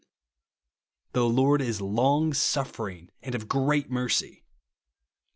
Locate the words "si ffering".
2.33-3.09